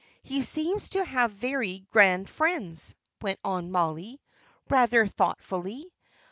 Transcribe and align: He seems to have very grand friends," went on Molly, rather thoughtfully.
He 0.23 0.41
seems 0.41 0.89
to 0.89 1.05
have 1.05 1.29
very 1.31 1.85
grand 1.91 2.27
friends," 2.27 2.95
went 3.21 3.37
on 3.45 3.69
Molly, 3.69 4.19
rather 4.67 5.05
thoughtfully. 5.05 5.93